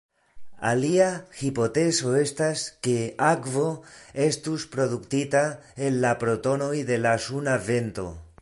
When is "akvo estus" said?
3.27-4.67